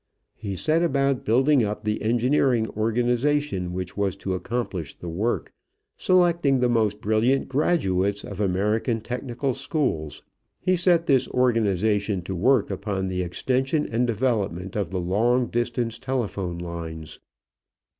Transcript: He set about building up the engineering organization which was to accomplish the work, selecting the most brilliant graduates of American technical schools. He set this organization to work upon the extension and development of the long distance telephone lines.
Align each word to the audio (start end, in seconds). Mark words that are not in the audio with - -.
He 0.33 0.55
set 0.55 0.81
about 0.81 1.25
building 1.25 1.63
up 1.63 1.83
the 1.83 2.01
engineering 2.01 2.67
organization 2.71 3.71
which 3.71 3.95
was 3.95 4.15
to 4.15 4.33
accomplish 4.33 4.95
the 4.95 5.07
work, 5.09 5.53
selecting 5.95 6.59
the 6.59 6.67
most 6.67 7.01
brilliant 7.01 7.47
graduates 7.47 8.23
of 8.25 8.41
American 8.41 9.01
technical 9.01 9.53
schools. 9.53 10.23
He 10.59 10.75
set 10.75 11.05
this 11.05 11.27
organization 11.27 12.23
to 12.23 12.35
work 12.35 12.71
upon 12.71 13.09
the 13.09 13.21
extension 13.21 13.85
and 13.85 14.07
development 14.07 14.75
of 14.75 14.89
the 14.89 14.99
long 14.99 15.45
distance 15.49 15.99
telephone 15.99 16.57
lines. 16.57 17.19